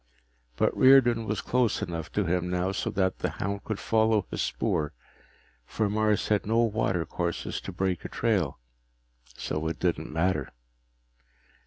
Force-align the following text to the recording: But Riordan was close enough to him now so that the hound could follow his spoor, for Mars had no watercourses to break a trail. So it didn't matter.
But 0.57 0.75
Riordan 0.75 1.27
was 1.27 1.41
close 1.41 1.83
enough 1.83 2.11
to 2.13 2.25
him 2.25 2.49
now 2.49 2.71
so 2.71 2.89
that 2.89 3.19
the 3.19 3.29
hound 3.37 3.63
could 3.65 3.77
follow 3.77 4.25
his 4.31 4.41
spoor, 4.41 4.93
for 5.63 5.91
Mars 5.91 6.29
had 6.29 6.43
no 6.47 6.57
watercourses 6.63 7.61
to 7.61 7.71
break 7.71 8.03
a 8.03 8.09
trail. 8.09 8.57
So 9.37 9.67
it 9.67 9.77
didn't 9.77 10.11
matter. 10.11 10.53